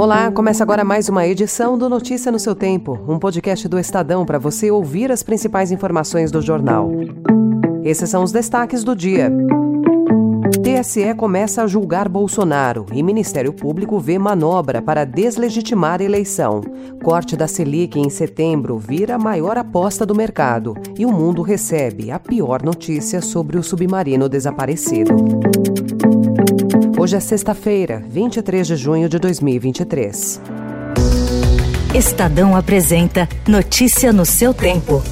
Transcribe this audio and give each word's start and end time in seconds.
Olá, 0.00 0.32
começa 0.32 0.62
agora 0.62 0.82
mais 0.82 1.10
uma 1.10 1.26
edição 1.26 1.76
do 1.76 1.86
Notícia 1.86 2.32
no 2.32 2.38
seu 2.38 2.54
Tempo, 2.54 2.98
um 3.06 3.18
podcast 3.18 3.68
do 3.68 3.78
Estadão 3.78 4.24
para 4.24 4.38
você 4.38 4.70
ouvir 4.70 5.12
as 5.12 5.22
principais 5.22 5.70
informações 5.70 6.30
do 6.30 6.40
jornal. 6.40 6.90
Esses 7.84 8.08
são 8.08 8.24
os 8.24 8.32
destaques 8.32 8.82
do 8.82 8.96
dia. 8.96 9.30
TSE 10.50 11.14
começa 11.14 11.62
a 11.62 11.66
julgar 11.66 12.08
Bolsonaro 12.08 12.86
e 12.92 13.02
Ministério 13.02 13.52
Público 13.52 14.00
vê 14.00 14.18
manobra 14.18 14.82
para 14.82 15.04
deslegitimar 15.04 16.02
eleição. 16.02 16.60
Corte 17.02 17.36
da 17.36 17.46
Selic 17.46 17.98
em 17.98 18.10
setembro 18.10 18.76
vira 18.76 19.14
a 19.14 19.18
maior 19.18 19.56
aposta 19.56 20.04
do 20.04 20.14
mercado 20.14 20.74
e 20.98 21.06
o 21.06 21.12
mundo 21.12 21.42
recebe 21.42 22.10
a 22.10 22.18
pior 22.18 22.62
notícia 22.62 23.20
sobre 23.20 23.56
o 23.56 23.62
submarino 23.62 24.28
desaparecido. 24.28 25.14
Hoje 26.98 27.16
é 27.16 27.20
sexta-feira, 27.20 28.02
23 28.08 28.66
de 28.66 28.76
junho 28.76 29.08
de 29.08 29.18
2023. 29.18 30.40
Estadão 31.94 32.56
apresenta 32.56 33.28
Notícia 33.48 34.12
no 34.12 34.26
seu 34.26 34.52
tempo. 34.52 35.02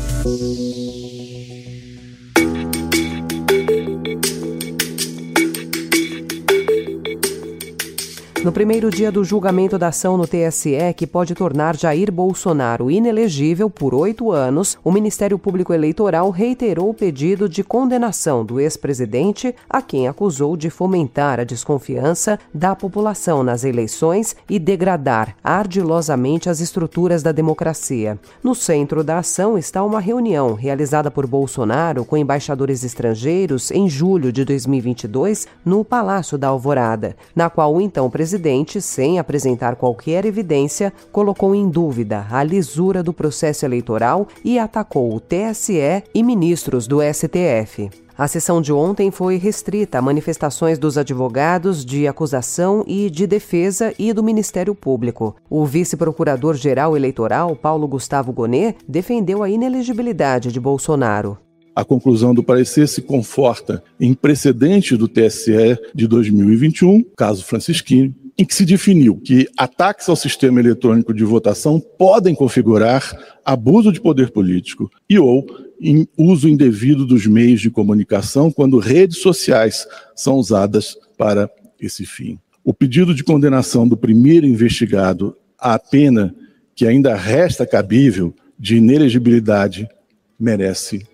No 8.44 8.52
primeiro 8.52 8.88
dia 8.88 9.10
do 9.10 9.24
julgamento 9.24 9.76
da 9.76 9.88
ação 9.88 10.16
no 10.16 10.24
TSE, 10.24 10.94
que 10.96 11.08
pode 11.08 11.34
tornar 11.34 11.76
Jair 11.76 12.12
Bolsonaro 12.12 12.88
inelegível 12.88 13.68
por 13.68 13.92
oito 13.92 14.30
anos, 14.30 14.78
o 14.84 14.92
Ministério 14.92 15.36
Público 15.36 15.74
Eleitoral 15.74 16.30
reiterou 16.30 16.88
o 16.88 16.94
pedido 16.94 17.48
de 17.48 17.64
condenação 17.64 18.44
do 18.44 18.60
ex-presidente, 18.60 19.52
a 19.68 19.82
quem 19.82 20.06
acusou 20.06 20.56
de 20.56 20.70
fomentar 20.70 21.40
a 21.40 21.44
desconfiança 21.44 22.38
da 22.54 22.76
população 22.76 23.42
nas 23.42 23.64
eleições 23.64 24.36
e 24.48 24.60
degradar 24.60 25.34
ardilosamente 25.42 26.48
as 26.48 26.60
estruturas 26.60 27.24
da 27.24 27.32
democracia. 27.32 28.18
No 28.42 28.54
centro 28.54 29.02
da 29.02 29.18
ação 29.18 29.58
está 29.58 29.82
uma 29.82 30.00
reunião 30.00 30.54
realizada 30.54 31.10
por 31.10 31.26
Bolsonaro 31.26 32.04
com 32.04 32.16
embaixadores 32.16 32.84
estrangeiros 32.84 33.72
em 33.72 33.88
julho 33.88 34.32
de 34.32 34.44
2022 34.44 35.48
no 35.64 35.84
Palácio 35.84 36.38
da 36.38 36.48
Alvorada, 36.48 37.16
na 37.34 37.50
qual 37.50 37.74
o 37.74 37.80
então 37.80 38.08
presidente 38.08 38.27
presidente, 38.28 38.82
sem 38.82 39.18
apresentar 39.18 39.76
qualquer 39.76 40.26
evidência, 40.26 40.92
colocou 41.10 41.54
em 41.54 41.66
dúvida 41.66 42.26
a 42.30 42.44
lisura 42.44 43.02
do 43.02 43.10
processo 43.10 43.64
eleitoral 43.64 44.28
e 44.44 44.58
atacou 44.58 45.14
o 45.14 45.18
TSE 45.18 46.04
e 46.14 46.22
ministros 46.22 46.86
do 46.86 46.98
STF. 47.00 47.88
A 48.18 48.28
sessão 48.28 48.60
de 48.60 48.70
ontem 48.70 49.10
foi 49.10 49.38
restrita 49.38 49.96
a 49.96 50.02
manifestações 50.02 50.78
dos 50.78 50.98
advogados 50.98 51.86
de 51.86 52.06
acusação 52.06 52.84
e 52.86 53.08
de 53.08 53.26
defesa 53.26 53.94
e 53.98 54.12
do 54.12 54.22
Ministério 54.22 54.74
Público. 54.74 55.34
O 55.48 55.64
vice-procurador-geral 55.64 56.94
eleitoral, 56.94 57.56
Paulo 57.56 57.88
Gustavo 57.88 58.30
Gonet, 58.30 58.76
defendeu 58.86 59.42
a 59.42 59.48
inelegibilidade 59.48 60.52
de 60.52 60.60
Bolsonaro. 60.60 61.38
A 61.78 61.84
conclusão 61.84 62.34
do 62.34 62.42
parecer 62.42 62.88
se 62.88 63.00
conforta 63.00 63.84
em 64.00 64.12
precedente 64.12 64.96
do 64.96 65.06
TSE 65.06 65.78
de 65.94 66.08
2021, 66.08 67.04
caso 67.16 67.44
Francisquini, 67.44 68.12
em 68.36 68.44
que 68.44 68.52
se 68.52 68.64
definiu 68.64 69.14
que 69.14 69.46
ataques 69.56 70.08
ao 70.08 70.16
sistema 70.16 70.58
eletrônico 70.58 71.14
de 71.14 71.22
votação 71.22 71.80
podem 71.96 72.34
configurar 72.34 73.16
abuso 73.44 73.92
de 73.92 74.00
poder 74.00 74.32
político 74.32 74.90
e 75.08 75.20
ou 75.20 75.46
em 75.80 76.04
uso 76.18 76.48
indevido 76.48 77.06
dos 77.06 77.28
meios 77.28 77.60
de 77.60 77.70
comunicação 77.70 78.50
quando 78.50 78.80
redes 78.80 79.18
sociais 79.18 79.86
são 80.16 80.34
usadas 80.34 80.96
para 81.16 81.48
esse 81.80 82.04
fim. 82.04 82.40
O 82.64 82.74
pedido 82.74 83.14
de 83.14 83.22
condenação 83.22 83.86
do 83.86 83.96
primeiro 83.96 84.48
investigado 84.48 85.36
à 85.56 85.78
pena 85.78 86.34
que 86.74 86.88
ainda 86.88 87.14
resta 87.14 87.64
cabível 87.64 88.34
de 88.58 88.78
inelegibilidade 88.78 89.88
merece 90.36 91.06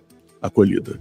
acolhida. 0.45 0.97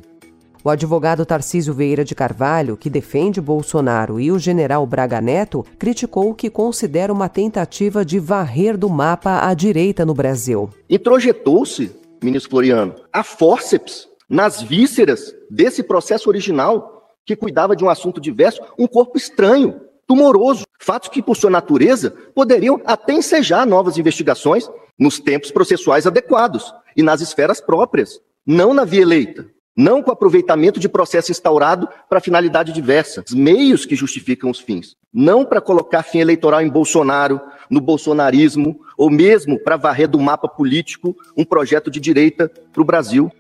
O 0.64 0.70
advogado 0.70 1.26
Tarcísio 1.26 1.74
Vieira 1.74 2.02
de 2.02 2.14
Carvalho, 2.14 2.74
que 2.74 2.88
defende 2.88 3.38
Bolsonaro, 3.38 4.18
e 4.18 4.32
o 4.32 4.38
general 4.38 4.86
Braga 4.86 5.20
Neto 5.20 5.62
criticou 5.78 6.30
o 6.30 6.34
que 6.34 6.48
considera 6.48 7.12
uma 7.12 7.28
tentativa 7.28 8.02
de 8.02 8.18
varrer 8.18 8.78
do 8.78 8.88
mapa 8.88 9.46
a 9.46 9.52
direita 9.52 10.06
no 10.06 10.14
Brasil. 10.14 10.70
Introjetou-se, 10.88 11.94
ministro 12.22 12.50
Floriano, 12.50 12.94
a 13.12 13.22
fórceps 13.22 14.08
nas 14.26 14.62
vísceras 14.62 15.34
desse 15.50 15.82
processo 15.82 16.30
original 16.30 17.12
que 17.26 17.36
cuidava 17.36 17.76
de 17.76 17.84
um 17.84 17.90
assunto 17.90 18.18
diverso, 18.18 18.62
um 18.78 18.86
corpo 18.86 19.18
estranho, 19.18 19.82
tumoroso, 20.06 20.64
fatos 20.78 21.10
que, 21.10 21.20
por 21.20 21.36
sua 21.36 21.50
natureza, 21.50 22.10
poderiam 22.34 22.80
até 22.86 23.12
ensejar 23.12 23.66
novas 23.66 23.98
investigações 23.98 24.66
nos 24.98 25.18
tempos 25.18 25.50
processuais 25.50 26.06
adequados 26.06 26.72
e 26.96 27.02
nas 27.02 27.20
esferas 27.20 27.60
próprias 27.60 28.18
não 28.46 28.74
na 28.74 28.84
via 28.84 29.02
eleita, 29.02 29.46
não 29.76 30.02
com 30.02 30.10
aproveitamento 30.10 30.78
de 30.78 30.88
processo 30.88 31.32
instaurado 31.32 31.88
para 32.08 32.20
finalidade 32.20 32.72
diversa, 32.72 33.24
os 33.26 33.34
meios 33.34 33.84
que 33.84 33.96
justificam 33.96 34.50
os 34.50 34.60
fins, 34.60 34.96
não 35.12 35.44
para 35.44 35.60
colocar 35.60 36.02
fim 36.02 36.18
eleitoral 36.18 36.60
em 36.60 36.68
Bolsonaro, 36.68 37.40
no 37.70 37.80
bolsonarismo, 37.80 38.78
ou 38.96 39.10
mesmo 39.10 39.58
para 39.58 39.76
varrer 39.76 40.08
do 40.08 40.20
mapa 40.20 40.46
político 40.46 41.16
um 41.36 41.44
projeto 41.44 41.90
de 41.90 41.98
direita 41.98 42.50
para 42.72 42.82
o 42.82 42.84
Brasil. 42.84 43.30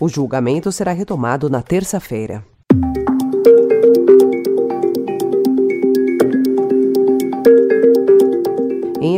O 0.00 0.08
julgamento 0.08 0.70
será 0.70 0.92
retomado 0.92 1.48
na 1.48 1.62
terça-feira. 1.62 2.44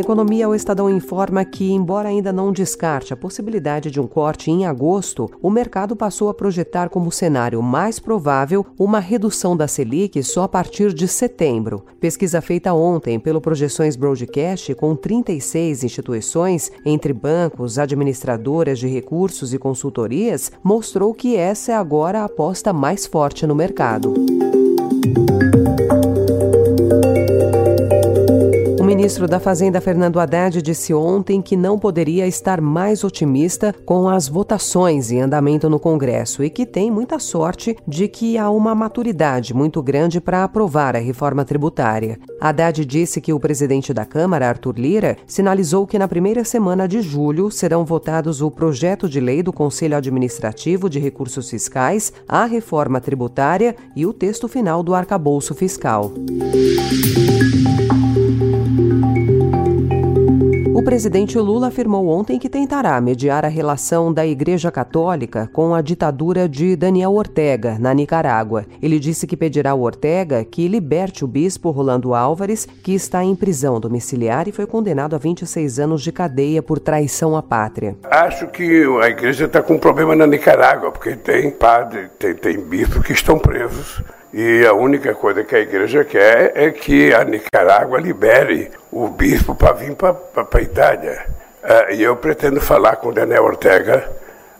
Economia, 0.09 0.49
o 0.49 0.55
Estadão 0.55 0.89
informa 0.89 1.45
que, 1.45 1.71
embora 1.71 2.09
ainda 2.09 2.33
não 2.33 2.51
descarte 2.51 3.13
a 3.13 3.17
possibilidade 3.17 3.91
de 3.91 4.01
um 4.01 4.07
corte 4.07 4.49
em 4.49 4.65
agosto, 4.65 5.29
o 5.39 5.51
mercado 5.51 5.95
passou 5.95 6.29
a 6.29 6.33
projetar 6.33 6.89
como 6.89 7.11
cenário 7.11 7.61
mais 7.61 7.99
provável 7.99 8.65
uma 8.79 8.99
redução 8.99 9.55
da 9.55 9.67
Selic 9.67 10.23
só 10.23 10.43
a 10.43 10.47
partir 10.47 10.95
de 10.95 11.07
setembro. 11.07 11.85
Pesquisa 11.99 12.41
feita 12.41 12.73
ontem 12.73 13.19
pelo 13.19 13.39
Projeções 13.39 13.95
Broadcast 13.95 14.73
com 14.73 14.95
36 14.95 15.83
instituições, 15.83 16.71
entre 16.83 17.13
bancos, 17.13 17.77
administradoras 17.77 18.79
de 18.79 18.87
recursos 18.87 19.53
e 19.53 19.59
consultorias, 19.59 20.51
mostrou 20.63 21.13
que 21.13 21.35
essa 21.35 21.73
é 21.73 21.75
agora 21.75 22.21
a 22.21 22.25
aposta 22.25 22.73
mais 22.73 23.05
forte 23.05 23.45
no 23.45 23.53
mercado. 23.53 24.15
Ministro 29.09 29.27
da 29.27 29.39
Fazenda, 29.39 29.81
Fernando 29.81 30.19
Haddad, 30.19 30.61
disse 30.61 30.93
ontem 30.93 31.41
que 31.41 31.57
não 31.57 31.79
poderia 31.79 32.27
estar 32.27 32.61
mais 32.61 33.03
otimista 33.03 33.73
com 33.83 34.07
as 34.07 34.27
votações 34.27 35.09
em 35.09 35.19
andamento 35.19 35.67
no 35.67 35.79
Congresso 35.79 36.43
e 36.43 36.49
que 36.49 36.63
tem 36.63 36.91
muita 36.91 37.17
sorte 37.17 37.75
de 37.87 38.07
que 38.07 38.37
há 38.37 38.51
uma 38.51 38.75
maturidade 38.75 39.51
muito 39.51 39.81
grande 39.81 40.21
para 40.21 40.43
aprovar 40.43 40.95
a 40.95 40.99
reforma 40.99 41.43
tributária. 41.43 42.19
Haddad 42.39 42.85
disse 42.85 43.19
que 43.19 43.33
o 43.33 43.39
presidente 43.39 43.95
da 43.95 44.05
Câmara, 44.05 44.47
Arthur 44.47 44.77
Lira, 44.77 45.17
sinalizou 45.25 45.87
que 45.87 45.97
na 45.97 46.07
primeira 46.07 46.43
semana 46.43 46.87
de 46.87 47.01
julho 47.01 47.49
serão 47.49 47.83
votados 47.83 48.43
o 48.43 48.51
projeto 48.51 49.09
de 49.09 49.19
lei 49.19 49.41
do 49.41 49.51
Conselho 49.51 49.97
Administrativo 49.97 50.87
de 50.87 50.99
Recursos 50.99 51.49
Fiscais, 51.49 52.13
a 52.27 52.45
reforma 52.45 53.01
tributária 53.01 53.75
e 53.95 54.05
o 54.05 54.13
texto 54.13 54.47
final 54.47 54.83
do 54.83 54.93
arcabouço 54.93 55.55
fiscal. 55.55 56.13
Presidente 60.89 61.37
Lula 61.37 61.67
afirmou 61.67 62.07
ontem 62.07 62.39
que 62.39 62.49
tentará 62.49 62.99
mediar 62.99 63.45
a 63.45 63.47
relação 63.47 64.11
da 64.11 64.25
Igreja 64.25 64.71
Católica 64.71 65.47
com 65.53 65.75
a 65.75 65.83
ditadura 65.83 66.49
de 66.49 66.75
Daniel 66.75 67.13
Ortega, 67.13 67.77
na 67.79 67.93
Nicarágua. 67.93 68.65
Ele 68.81 68.97
disse 68.97 69.27
que 69.27 69.37
pedirá 69.37 69.69
ao 69.69 69.81
Ortega 69.81 70.43
que 70.43 70.67
liberte 70.67 71.23
o 71.23 71.27
bispo 71.27 71.69
Rolando 71.69 72.15
Álvares, 72.15 72.65
que 72.65 72.95
está 72.95 73.23
em 73.23 73.35
prisão 73.35 73.79
domiciliar 73.79 74.47
e 74.47 74.51
foi 74.51 74.65
condenado 74.65 75.15
a 75.15 75.19
26 75.19 75.77
anos 75.77 76.01
de 76.01 76.11
cadeia 76.11 76.63
por 76.63 76.79
traição 76.79 77.37
à 77.37 77.43
pátria. 77.43 77.95
Acho 78.09 78.47
que 78.47 78.83
a 79.03 79.09
igreja 79.09 79.45
está 79.45 79.61
com 79.61 79.75
um 79.75 79.79
problema 79.79 80.15
na 80.15 80.25
Nicarágua, 80.25 80.91
porque 80.91 81.15
tem 81.15 81.51
padre, 81.51 82.09
tem, 82.17 82.33
tem 82.33 82.59
bispo 82.59 83.03
que 83.03 83.13
estão 83.13 83.37
presos 83.37 84.01
e 84.33 84.65
a 84.65 84.73
única 84.73 85.13
coisa 85.15 85.43
que 85.43 85.55
a 85.55 85.59
igreja 85.59 86.05
quer 86.05 86.51
é 86.55 86.71
que 86.71 87.13
a 87.13 87.23
Nicarágua 87.23 87.99
libere 87.99 88.71
o 88.91 89.07
bispo 89.07 89.55
para 89.55 89.73
vir 89.73 89.95
para 89.95 90.17
a 90.53 90.61
Itália. 90.61 91.25
Uh, 91.63 91.93
e 91.93 92.03
eu 92.03 92.15
pretendo 92.15 92.61
falar 92.61 92.97
com 92.97 93.11
Daniel 93.11 93.43
Ortega 93.43 94.09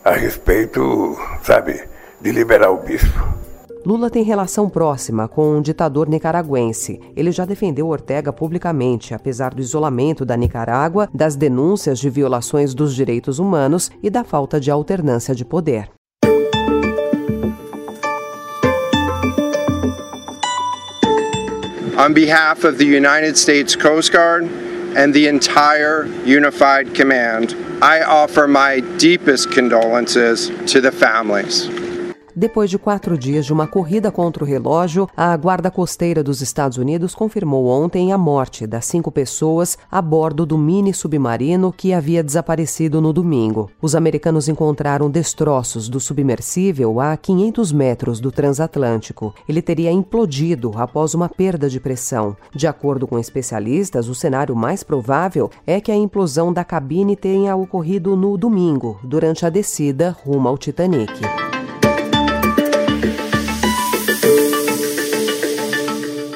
a 0.04 0.12
respeito, 0.12 1.16
sabe, 1.42 1.82
de 2.20 2.32
liberar 2.32 2.70
o 2.70 2.78
bispo. 2.78 3.40
Lula 3.84 4.10
tem 4.10 4.22
relação 4.22 4.68
próxima 4.68 5.26
com 5.26 5.56
um 5.56 5.62
ditador 5.62 6.06
nicaragüense. 6.06 7.00
Ele 7.16 7.32
já 7.32 7.46
defendeu 7.46 7.88
Ortega 7.88 8.30
publicamente, 8.30 9.14
apesar 9.14 9.54
do 9.54 9.62
isolamento 9.62 10.24
da 10.24 10.36
Nicarágua, 10.36 11.08
das 11.14 11.34
denúncias 11.34 11.98
de 11.98 12.10
violações 12.10 12.74
dos 12.74 12.94
direitos 12.94 13.38
humanos 13.38 13.90
e 14.02 14.10
da 14.10 14.22
falta 14.22 14.60
de 14.60 14.70
alternância 14.70 15.34
de 15.34 15.46
poder. 15.46 15.88
On 22.00 22.14
behalf 22.14 22.64
of 22.64 22.78
the 22.78 22.86
United 22.86 23.36
States 23.36 23.76
Coast 23.76 24.10
Guard 24.10 24.44
and 24.44 25.12
the 25.12 25.26
entire 25.26 26.06
Unified 26.24 26.94
Command, 26.94 27.54
I 27.82 28.00
offer 28.00 28.48
my 28.48 28.80
deepest 28.96 29.52
condolences 29.52 30.50
to 30.72 30.80
the 30.80 30.90
families. 30.90 31.66
Depois 32.34 32.70
de 32.70 32.78
quatro 32.78 33.18
dias 33.18 33.44
de 33.44 33.52
uma 33.52 33.66
corrida 33.66 34.10
contra 34.10 34.44
o 34.44 34.46
relógio, 34.46 35.08
a 35.16 35.36
Guarda 35.36 35.70
Costeira 35.70 36.22
dos 36.22 36.40
Estados 36.40 36.78
Unidos 36.78 37.14
confirmou 37.14 37.66
ontem 37.66 38.12
a 38.12 38.18
morte 38.18 38.66
das 38.66 38.84
cinco 38.86 39.10
pessoas 39.10 39.76
a 39.90 40.00
bordo 40.00 40.46
do 40.46 40.56
mini 40.56 40.94
submarino 40.94 41.72
que 41.72 41.92
havia 41.92 42.22
desaparecido 42.22 43.00
no 43.00 43.12
domingo. 43.12 43.70
Os 43.82 43.94
americanos 43.94 44.48
encontraram 44.48 45.10
destroços 45.10 45.88
do 45.88 45.98
submersível 45.98 47.00
a 47.00 47.16
500 47.16 47.72
metros 47.72 48.20
do 48.20 48.30
transatlântico. 48.30 49.34
Ele 49.48 49.60
teria 49.60 49.90
implodido 49.90 50.72
após 50.76 51.14
uma 51.14 51.28
perda 51.28 51.68
de 51.68 51.80
pressão. 51.80 52.36
De 52.54 52.66
acordo 52.66 53.06
com 53.06 53.18
especialistas, 53.18 54.08
o 54.08 54.14
cenário 54.14 54.54
mais 54.54 54.82
provável 54.82 55.50
é 55.66 55.80
que 55.80 55.90
a 55.90 55.96
implosão 55.96 56.52
da 56.52 56.64
cabine 56.64 57.16
tenha 57.16 57.56
ocorrido 57.56 58.16
no 58.16 58.36
domingo, 58.36 58.98
durante 59.02 59.44
a 59.44 59.50
descida 59.50 60.16
rumo 60.24 60.48
ao 60.48 60.56
Titanic. 60.56 61.20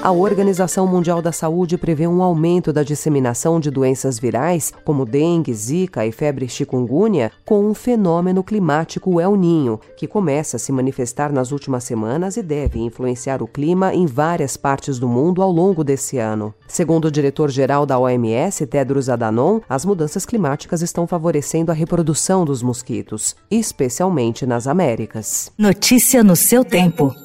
A 0.05 0.13
Organização 0.13 0.87
Mundial 0.87 1.23
da 1.23 1.33
Saúde 1.33 1.79
prevê 1.79 2.07
um 2.07 2.23
aumento 2.23 2.75
da 2.75 2.83
disseminação 2.83 3.59
de 3.59 3.71
doenças 3.71 4.19
virais, 4.19 4.71
como 4.85 5.07
dengue, 5.07 5.55
zika 5.55 6.05
e 6.05 6.13
febre 6.13 6.47
chikungunya, 6.47 7.33
com 7.43 7.65
um 7.65 7.73
fenômeno 7.73 8.45
climático 8.45 9.19
El 9.19 9.35
Ninho, 9.35 9.81
que 9.97 10.07
começa 10.07 10.59
a 10.59 10.61
se 10.61 10.71
manifestar 10.71 11.33
nas 11.33 11.53
últimas 11.53 11.85
semanas 11.85 12.37
e 12.37 12.43
deve 12.43 12.81
influenciar 12.81 13.43
o 13.43 13.47
clima 13.47 13.95
em 13.95 14.05
várias 14.05 14.59
partes 14.59 14.99
do 14.99 15.09
mundo 15.09 15.41
ao 15.41 15.51
longo 15.51 15.83
desse 15.83 16.19
ano. 16.19 16.53
Segundo 16.69 17.07
o 17.07 17.11
diretor-geral 17.11 17.87
da 17.87 17.99
OMS, 17.99 18.67
Tedros 18.67 19.09
Adhanom, 19.09 19.63
as 19.67 19.87
mudanças 19.87 20.27
climáticas 20.27 20.83
estão 20.83 21.07
favorecendo 21.07 21.73
a 21.73 21.75
reprodução 21.75 22.45
dos 22.45 22.63
mosquitos, 22.63 23.35
especialmente 23.51 24.45
nas 24.45 24.67
Américas. 24.67 25.51
Notícia 25.57 26.23
no 26.23 26.37
seu 26.37 26.63
tempo. 26.63 27.24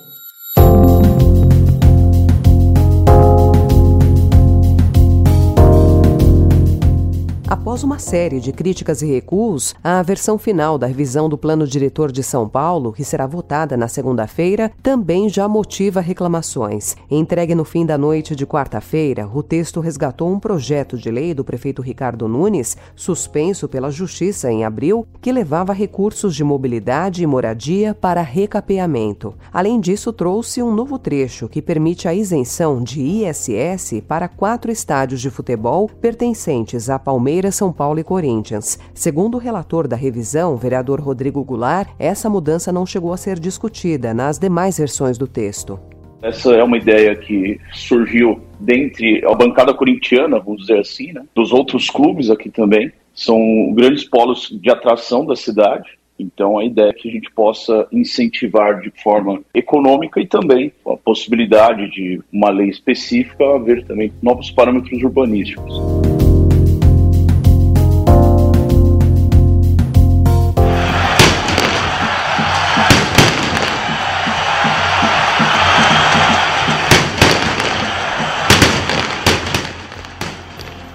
Após 7.69 7.83
uma 7.83 7.99
série 7.99 8.39
de 8.39 8.51
críticas 8.51 9.03
e 9.03 9.05
recuos, 9.05 9.75
a 9.83 10.01
versão 10.01 10.39
final 10.39 10.75
da 10.75 10.87
revisão 10.87 11.29
do 11.29 11.37
Plano 11.37 11.67
Diretor 11.67 12.11
de 12.11 12.23
São 12.23 12.49
Paulo, 12.49 12.91
que 12.91 13.05
será 13.05 13.27
votada 13.27 13.77
na 13.77 13.87
segunda-feira, 13.87 14.71
também 14.81 15.29
já 15.29 15.47
motiva 15.47 16.01
reclamações. 16.01 16.95
Entregue 17.11 17.53
no 17.53 17.63
fim 17.63 17.85
da 17.85 17.95
noite 17.95 18.35
de 18.35 18.43
quarta-feira, 18.43 19.29
o 19.31 19.43
texto 19.43 19.81
resgatou 19.81 20.31
um 20.31 20.39
projeto 20.39 20.97
de 20.97 21.11
lei 21.11 21.31
do 21.31 21.43
prefeito 21.43 21.83
Ricardo 21.83 22.27
Nunes, 22.27 22.75
suspenso 22.95 23.67
pela 23.67 23.91
Justiça 23.91 24.51
em 24.51 24.65
abril, 24.65 25.05
que 25.21 25.31
levava 25.31 25.71
recursos 25.71 26.33
de 26.33 26.43
mobilidade 26.43 27.21
e 27.21 27.27
moradia 27.27 27.93
para 27.93 28.23
recapeamento. 28.23 29.35
Além 29.53 29.79
disso, 29.79 30.11
trouxe 30.11 30.63
um 30.63 30.73
novo 30.73 30.97
trecho 30.97 31.47
que 31.47 31.61
permite 31.61 32.07
a 32.07 32.15
isenção 32.15 32.81
de 32.81 32.99
ISS 32.99 34.01
para 34.07 34.27
quatro 34.27 34.71
estádios 34.71 35.21
de 35.21 35.29
futebol 35.29 35.87
pertencentes 36.01 36.89
a 36.89 36.97
Palmeiras 36.97 37.58
São 37.59 37.73
Paulo 37.73 37.99
e 37.99 38.05
Corinthians. 38.05 38.79
Segundo 38.93 39.35
o 39.35 39.37
relator 39.37 39.85
da 39.85 39.97
revisão, 39.97 40.55
vereador 40.55 41.01
Rodrigo 41.01 41.43
Goulart, 41.43 41.89
essa 41.99 42.29
mudança 42.29 42.71
não 42.71 42.85
chegou 42.85 43.11
a 43.11 43.17
ser 43.17 43.37
discutida 43.37 44.13
nas 44.13 44.39
demais 44.39 44.77
versões 44.77 45.17
do 45.17 45.27
texto. 45.27 45.77
Essa 46.21 46.53
é 46.53 46.63
uma 46.63 46.77
ideia 46.77 47.13
que 47.17 47.59
surgiu 47.73 48.39
dentre 48.61 49.21
a 49.25 49.35
bancada 49.35 49.73
corintiana, 49.73 50.39
vamos 50.39 50.61
dizer 50.61 50.79
assim, 50.79 51.11
né? 51.11 51.21
dos 51.35 51.51
outros 51.51 51.89
clubes 51.89 52.29
aqui 52.29 52.49
também. 52.49 52.93
São 53.13 53.37
grandes 53.73 54.05
polos 54.05 54.47
de 54.49 54.71
atração 54.71 55.25
da 55.25 55.35
cidade. 55.35 55.99
Então, 56.17 56.57
a 56.57 56.63
ideia 56.63 56.91
é 56.91 56.93
que 56.93 57.09
a 57.09 57.11
gente 57.11 57.29
possa 57.31 57.87
incentivar 57.91 58.79
de 58.79 58.89
forma 59.03 59.41
econômica 59.53 60.21
e 60.21 60.27
também 60.27 60.71
a 60.87 60.95
possibilidade 60.95 61.91
de 61.91 62.21
uma 62.31 62.51
lei 62.51 62.69
específica 62.69 63.55
haver 63.55 63.83
também 63.83 64.13
novos 64.21 64.49
parâmetros 64.49 65.03
urbanísticos. 65.03 66.08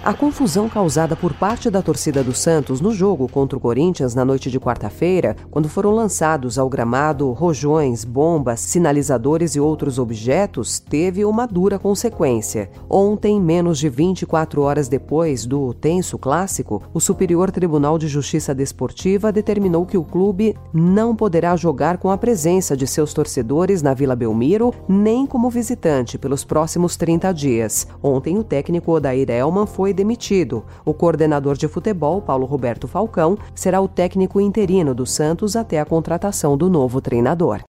A 0.04 0.12
confusão 0.12 0.68
causada 0.68 1.16
por 1.16 1.32
parte 1.32 1.70
da 1.70 1.80
torcida 1.80 2.22
do 2.22 2.34
Santos 2.34 2.78
no 2.78 2.92
jogo 2.92 3.26
contra 3.26 3.56
o 3.56 3.60
Corinthians 3.60 4.14
na 4.14 4.22
noite 4.22 4.50
de 4.50 4.60
quarta-feira, 4.60 5.34
quando 5.50 5.66
foram 5.66 5.92
lançados 5.92 6.58
ao 6.58 6.68
gramado 6.68 7.32
rojões, 7.32 8.04
bombas, 8.04 8.60
sinalizadores 8.60 9.56
e 9.56 9.60
outros 9.60 9.98
objetos, 9.98 10.78
teve 10.78 11.24
uma 11.24 11.46
dura 11.46 11.78
consequência. 11.78 12.68
Ontem, 12.86 13.40
menos 13.40 13.78
de 13.78 13.88
24 13.88 14.60
horas 14.60 14.88
depois 14.88 15.46
do 15.46 15.72
tenso 15.72 16.18
clássico, 16.18 16.82
o 16.92 17.00
Superior 17.00 17.50
Tribunal 17.50 17.96
de 17.96 18.06
Justiça 18.06 18.54
Desportiva 18.54 19.32
determinou 19.32 19.86
que 19.86 19.96
o 19.96 20.04
clube 20.04 20.54
não 20.70 21.16
poderá 21.16 21.56
jogar 21.56 21.96
com 21.96 22.10
a 22.10 22.18
presença 22.18 22.76
de 22.76 22.86
seus 22.86 23.14
torcedores 23.14 23.80
na 23.80 23.94
Vila 23.94 24.14
Belmiro, 24.14 24.70
nem 24.86 25.24
como 25.24 25.48
visitante 25.48 26.18
pelos 26.18 26.44
próximos 26.44 26.94
30 26.94 27.32
dias. 27.32 27.86
Ontem, 28.02 28.36
o 28.36 28.44
técnico 28.44 28.92
Odair 28.92 29.30
Elman 29.30 29.64
foi 29.64 29.93
demitido. 29.94 30.64
O 30.84 30.92
coordenador 30.92 31.56
de 31.56 31.68
futebol, 31.68 32.20
Paulo 32.20 32.44
Roberto 32.44 32.86
Falcão, 32.86 33.38
será 33.54 33.80
o 33.80 33.88
técnico 33.88 34.40
interino 34.40 34.94
do 34.94 35.06
Santos 35.06 35.56
até 35.56 35.80
a 35.80 35.84
contratação 35.84 36.56
do 36.56 36.68
novo 36.68 37.00
treinador. 37.00 37.62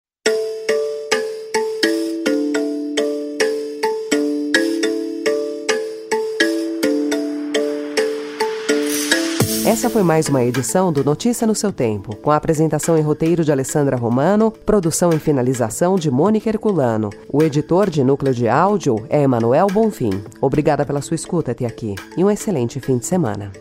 Essa 9.76 9.90
foi 9.90 10.04
mais 10.04 10.30
uma 10.30 10.42
edição 10.42 10.90
do 10.90 11.04
Notícia 11.04 11.46
no 11.46 11.54
seu 11.54 11.70
Tempo, 11.70 12.16
com 12.16 12.32
a 12.32 12.38
apresentação 12.38 12.98
e 12.98 13.02
roteiro 13.02 13.44
de 13.44 13.52
Alessandra 13.52 13.98
Romano, 13.98 14.50
produção 14.50 15.10
e 15.10 15.20
finalização 15.20 15.98
de 15.98 16.10
Mônica 16.10 16.48
Herculano. 16.48 17.10
O 17.28 17.44
editor 17.44 17.90
de 17.90 18.02
núcleo 18.02 18.34
de 18.34 18.48
áudio 18.48 19.06
é 19.10 19.22
Emanuel 19.22 19.68
Bonfim. 19.68 20.24
Obrigada 20.40 20.86
pela 20.86 21.02
sua 21.02 21.16
escuta 21.16 21.52
até 21.52 21.66
aqui 21.66 21.94
e 22.16 22.24
um 22.24 22.32
excelente 22.32 22.80
fim 22.80 22.98
de 22.98 23.06
semana. 23.06 23.52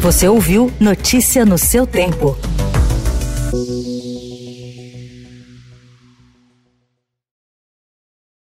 Você 0.00 0.26
ouviu 0.26 0.72
Notícia 0.80 1.46
no 1.46 1.56
seu 1.56 1.86
Tempo. 1.86 2.36